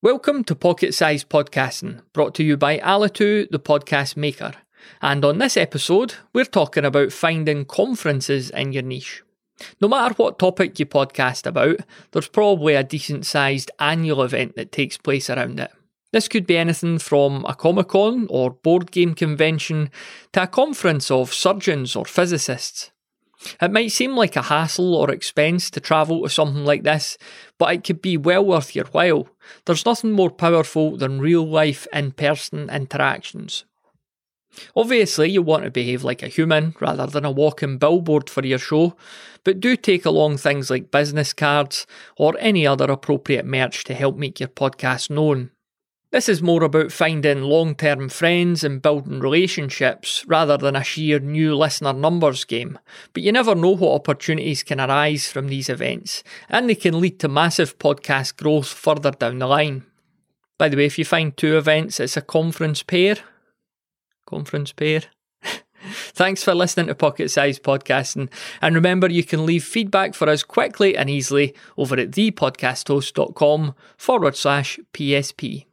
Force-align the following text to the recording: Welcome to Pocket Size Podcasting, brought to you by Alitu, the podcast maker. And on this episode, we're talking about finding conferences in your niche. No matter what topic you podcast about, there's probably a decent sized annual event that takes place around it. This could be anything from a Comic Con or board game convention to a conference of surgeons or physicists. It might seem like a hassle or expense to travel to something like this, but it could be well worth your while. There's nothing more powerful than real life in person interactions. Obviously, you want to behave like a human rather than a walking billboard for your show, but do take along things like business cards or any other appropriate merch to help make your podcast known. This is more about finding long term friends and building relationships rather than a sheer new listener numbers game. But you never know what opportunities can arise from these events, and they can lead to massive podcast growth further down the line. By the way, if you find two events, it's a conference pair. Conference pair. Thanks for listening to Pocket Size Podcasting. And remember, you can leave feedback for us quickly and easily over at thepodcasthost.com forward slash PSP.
Welcome 0.00 0.44
to 0.44 0.54
Pocket 0.54 0.94
Size 0.94 1.24
Podcasting, 1.24 2.02
brought 2.12 2.32
to 2.36 2.44
you 2.44 2.56
by 2.56 2.78
Alitu, 2.78 3.50
the 3.50 3.58
podcast 3.58 4.16
maker. 4.16 4.52
And 5.02 5.24
on 5.24 5.38
this 5.38 5.56
episode, 5.56 6.14
we're 6.32 6.44
talking 6.44 6.84
about 6.84 7.10
finding 7.10 7.64
conferences 7.64 8.50
in 8.50 8.72
your 8.72 8.84
niche. 8.84 9.24
No 9.80 9.88
matter 9.88 10.14
what 10.14 10.38
topic 10.38 10.78
you 10.78 10.86
podcast 10.86 11.46
about, 11.46 11.80
there's 12.12 12.28
probably 12.28 12.74
a 12.74 12.84
decent 12.84 13.26
sized 13.26 13.72
annual 13.80 14.22
event 14.22 14.54
that 14.54 14.70
takes 14.70 14.96
place 14.96 15.28
around 15.28 15.58
it. 15.58 15.72
This 16.12 16.28
could 16.28 16.46
be 16.46 16.56
anything 16.56 17.00
from 17.00 17.44
a 17.48 17.56
Comic 17.56 17.88
Con 17.88 18.28
or 18.30 18.52
board 18.52 18.92
game 18.92 19.14
convention 19.14 19.90
to 20.32 20.44
a 20.44 20.46
conference 20.46 21.10
of 21.10 21.34
surgeons 21.34 21.96
or 21.96 22.04
physicists. 22.04 22.92
It 23.60 23.70
might 23.70 23.92
seem 23.92 24.16
like 24.16 24.36
a 24.36 24.42
hassle 24.42 24.94
or 24.94 25.10
expense 25.10 25.70
to 25.70 25.80
travel 25.80 26.22
to 26.22 26.28
something 26.28 26.64
like 26.64 26.82
this, 26.82 27.16
but 27.56 27.72
it 27.72 27.84
could 27.84 28.02
be 28.02 28.16
well 28.16 28.44
worth 28.44 28.74
your 28.74 28.86
while. 28.86 29.28
There's 29.64 29.86
nothing 29.86 30.12
more 30.12 30.30
powerful 30.30 30.96
than 30.96 31.20
real 31.20 31.46
life 31.46 31.86
in 31.92 32.12
person 32.12 32.68
interactions. 32.70 33.64
Obviously, 34.74 35.30
you 35.30 35.42
want 35.42 35.64
to 35.64 35.70
behave 35.70 36.02
like 36.02 36.22
a 36.22 36.28
human 36.28 36.74
rather 36.80 37.06
than 37.06 37.24
a 37.24 37.30
walking 37.30 37.78
billboard 37.78 38.28
for 38.28 38.44
your 38.44 38.58
show, 38.58 38.96
but 39.44 39.60
do 39.60 39.76
take 39.76 40.04
along 40.04 40.38
things 40.38 40.70
like 40.70 40.90
business 40.90 41.32
cards 41.32 41.86
or 42.16 42.34
any 42.40 42.66
other 42.66 42.90
appropriate 42.90 43.46
merch 43.46 43.84
to 43.84 43.94
help 43.94 44.16
make 44.16 44.40
your 44.40 44.48
podcast 44.48 45.10
known. 45.10 45.50
This 46.10 46.30
is 46.30 46.40
more 46.40 46.64
about 46.64 46.90
finding 46.90 47.42
long 47.42 47.74
term 47.74 48.08
friends 48.08 48.64
and 48.64 48.80
building 48.80 49.20
relationships 49.20 50.24
rather 50.26 50.56
than 50.56 50.74
a 50.74 50.82
sheer 50.82 51.18
new 51.18 51.54
listener 51.54 51.92
numbers 51.92 52.46
game. 52.46 52.78
But 53.12 53.22
you 53.22 53.30
never 53.30 53.54
know 53.54 53.76
what 53.76 53.92
opportunities 53.92 54.62
can 54.62 54.80
arise 54.80 55.30
from 55.30 55.48
these 55.48 55.68
events, 55.68 56.24
and 56.48 56.68
they 56.68 56.76
can 56.76 56.98
lead 56.98 57.20
to 57.20 57.28
massive 57.28 57.78
podcast 57.78 58.38
growth 58.38 58.68
further 58.68 59.10
down 59.10 59.38
the 59.38 59.46
line. 59.46 59.84
By 60.56 60.70
the 60.70 60.78
way, 60.78 60.86
if 60.86 60.98
you 60.98 61.04
find 61.04 61.36
two 61.36 61.58
events, 61.58 62.00
it's 62.00 62.16
a 62.16 62.22
conference 62.22 62.82
pair. 62.82 63.16
Conference 64.26 64.72
pair. 64.72 65.02
Thanks 65.82 66.42
for 66.42 66.54
listening 66.54 66.86
to 66.86 66.94
Pocket 66.94 67.30
Size 67.30 67.58
Podcasting. 67.58 68.30
And 68.62 68.74
remember, 68.74 69.10
you 69.10 69.24
can 69.24 69.44
leave 69.44 69.62
feedback 69.62 70.14
for 70.14 70.30
us 70.30 70.42
quickly 70.42 70.96
and 70.96 71.10
easily 71.10 71.54
over 71.76 71.98
at 71.98 72.12
thepodcasthost.com 72.12 73.74
forward 73.98 74.36
slash 74.36 74.80
PSP. 74.94 75.66